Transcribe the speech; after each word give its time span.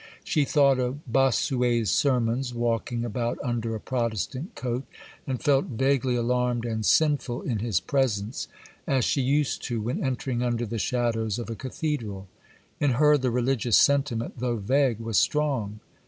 She 0.23 0.45
thought 0.45 0.79
of 0.79 1.05
Bossuet's 1.05 1.91
sermons 1.91 2.55
walking 2.55 3.05
about 3.05 3.37
under 3.43 3.75
a 3.75 3.79
Protestant 3.79 4.55
coat, 4.55 4.81
and 5.27 5.39
felt 5.39 5.65
vaguely 5.65 6.15
alarmed 6.15 6.65
and 6.65 6.83
sinful 6.83 7.43
in 7.43 7.59
his 7.59 7.79
presence, 7.79 8.47
as 8.87 9.05
she 9.05 9.21
used 9.21 9.61
to 9.65 9.79
when 9.79 10.03
entering 10.03 10.41
under 10.41 10.65
the 10.65 10.79
shadows 10.79 11.37
of 11.37 11.51
a 11.51 11.55
cathedral. 11.55 12.27
In 12.79 12.93
her 12.93 13.15
the 13.15 13.29
religious 13.29 13.77
sentiment, 13.77 14.33
though 14.39 14.57
vague, 14.57 14.99
was 14.99 15.19
strong. 15.19 15.81